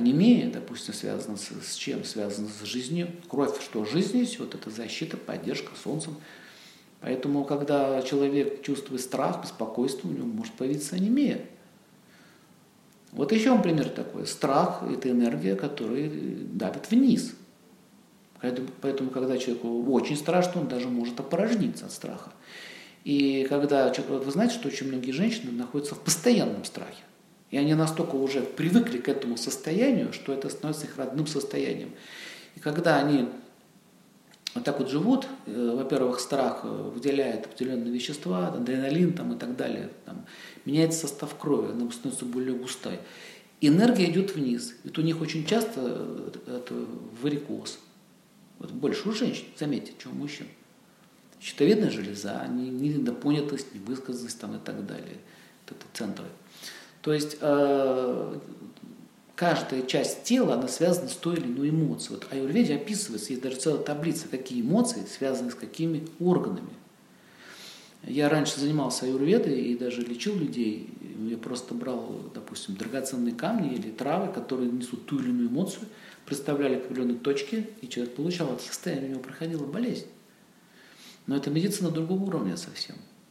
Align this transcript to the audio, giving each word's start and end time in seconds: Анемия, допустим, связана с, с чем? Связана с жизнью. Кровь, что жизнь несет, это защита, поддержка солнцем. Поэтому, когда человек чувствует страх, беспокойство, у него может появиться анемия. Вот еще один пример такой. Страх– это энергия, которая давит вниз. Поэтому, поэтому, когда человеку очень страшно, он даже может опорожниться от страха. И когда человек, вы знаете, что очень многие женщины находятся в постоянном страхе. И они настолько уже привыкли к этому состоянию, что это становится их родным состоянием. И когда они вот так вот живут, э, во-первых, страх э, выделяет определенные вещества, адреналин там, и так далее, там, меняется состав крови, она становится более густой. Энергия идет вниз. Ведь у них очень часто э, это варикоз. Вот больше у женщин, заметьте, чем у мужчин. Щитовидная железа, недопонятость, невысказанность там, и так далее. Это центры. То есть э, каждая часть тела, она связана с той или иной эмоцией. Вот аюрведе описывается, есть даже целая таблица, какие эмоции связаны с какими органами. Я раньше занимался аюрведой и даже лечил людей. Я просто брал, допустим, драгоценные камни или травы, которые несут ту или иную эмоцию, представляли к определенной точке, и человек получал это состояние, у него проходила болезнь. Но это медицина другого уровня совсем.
Анемия, 0.00 0.50
допустим, 0.50 0.94
связана 0.94 1.36
с, 1.36 1.50
с 1.50 1.74
чем? 1.74 2.04
Связана 2.04 2.48
с 2.48 2.64
жизнью. 2.64 3.10
Кровь, 3.28 3.62
что 3.62 3.84
жизнь 3.84 4.18
несет, 4.18 4.54
это 4.54 4.70
защита, 4.70 5.18
поддержка 5.18 5.72
солнцем. 5.82 6.16
Поэтому, 7.00 7.44
когда 7.44 8.00
человек 8.02 8.62
чувствует 8.62 9.02
страх, 9.02 9.42
беспокойство, 9.42 10.08
у 10.08 10.12
него 10.12 10.26
может 10.26 10.54
появиться 10.54 10.96
анемия. 10.96 11.42
Вот 13.12 13.32
еще 13.32 13.50
один 13.50 13.62
пример 13.62 13.88
такой. 13.90 14.26
Страх– 14.26 14.82
это 14.90 15.10
энергия, 15.10 15.54
которая 15.54 16.08
давит 16.08 16.90
вниз. 16.90 17.34
Поэтому, 18.40 18.68
поэтому, 18.80 19.10
когда 19.10 19.36
человеку 19.36 19.84
очень 19.92 20.16
страшно, 20.16 20.62
он 20.62 20.68
даже 20.68 20.88
может 20.88 21.20
опорожниться 21.20 21.86
от 21.86 21.92
страха. 21.92 22.32
И 23.04 23.46
когда 23.48 23.90
человек, 23.90 24.24
вы 24.24 24.32
знаете, 24.32 24.54
что 24.54 24.68
очень 24.68 24.88
многие 24.88 25.12
женщины 25.12 25.52
находятся 25.52 25.94
в 25.94 26.00
постоянном 26.00 26.64
страхе. 26.64 27.02
И 27.50 27.56
они 27.56 27.74
настолько 27.74 28.14
уже 28.14 28.42
привыкли 28.42 28.98
к 28.98 29.08
этому 29.08 29.36
состоянию, 29.36 30.12
что 30.12 30.32
это 30.32 30.48
становится 30.48 30.86
их 30.86 30.96
родным 30.96 31.26
состоянием. 31.26 31.90
И 32.54 32.60
когда 32.60 32.98
они 32.98 33.28
вот 34.54 34.64
так 34.64 34.78
вот 34.78 34.90
живут, 34.90 35.26
э, 35.46 35.74
во-первых, 35.76 36.20
страх 36.20 36.60
э, 36.64 36.68
выделяет 36.68 37.46
определенные 37.46 37.92
вещества, 37.92 38.48
адреналин 38.48 39.12
там, 39.12 39.32
и 39.32 39.38
так 39.38 39.56
далее, 39.56 39.90
там, 40.04 40.24
меняется 40.64 41.00
состав 41.06 41.36
крови, 41.36 41.72
она 41.72 41.90
становится 41.90 42.24
более 42.24 42.54
густой. 42.54 42.98
Энергия 43.60 44.10
идет 44.10 44.34
вниз. 44.34 44.74
Ведь 44.84 44.98
у 44.98 45.02
них 45.02 45.20
очень 45.20 45.46
часто 45.46 45.80
э, 45.84 46.30
это 46.46 46.74
варикоз. 47.22 47.78
Вот 48.58 48.70
больше 48.72 49.08
у 49.08 49.12
женщин, 49.12 49.44
заметьте, 49.56 49.92
чем 49.98 50.12
у 50.12 50.14
мужчин. 50.16 50.46
Щитовидная 51.40 51.90
железа, 51.90 52.46
недопонятость, 52.48 53.74
невысказанность 53.74 54.38
там, 54.38 54.56
и 54.56 54.58
так 54.58 54.84
далее. 54.84 55.18
Это 55.66 55.86
центры. 55.94 56.26
То 57.02 57.12
есть 57.12 57.38
э, 57.40 58.38
каждая 59.34 59.82
часть 59.82 60.24
тела, 60.24 60.54
она 60.54 60.68
связана 60.68 61.08
с 61.08 61.14
той 61.14 61.36
или 61.36 61.46
иной 61.46 61.70
эмоцией. 61.70 62.16
Вот 62.16 62.26
аюрведе 62.30 62.74
описывается, 62.74 63.30
есть 63.30 63.42
даже 63.42 63.56
целая 63.56 63.82
таблица, 63.82 64.28
какие 64.28 64.60
эмоции 64.60 65.04
связаны 65.06 65.50
с 65.50 65.54
какими 65.54 66.06
органами. 66.18 66.74
Я 68.02 68.28
раньше 68.28 68.58
занимался 68.58 69.06
аюрведой 69.06 69.60
и 69.60 69.76
даже 69.76 70.02
лечил 70.02 70.34
людей. 70.34 70.88
Я 71.28 71.36
просто 71.36 71.74
брал, 71.74 72.30
допустим, 72.34 72.74
драгоценные 72.76 73.34
камни 73.34 73.74
или 73.74 73.90
травы, 73.90 74.32
которые 74.32 74.70
несут 74.70 75.06
ту 75.06 75.18
или 75.18 75.28
иную 75.28 75.48
эмоцию, 75.48 75.86
представляли 76.24 76.78
к 76.78 76.84
определенной 76.84 77.18
точке, 77.18 77.68
и 77.82 77.88
человек 77.88 78.14
получал 78.14 78.52
это 78.52 78.62
состояние, 78.62 79.08
у 79.08 79.10
него 79.12 79.20
проходила 79.20 79.66
болезнь. 79.66 80.06
Но 81.26 81.36
это 81.36 81.50
медицина 81.50 81.90
другого 81.90 82.24
уровня 82.24 82.56
совсем. 82.56 82.96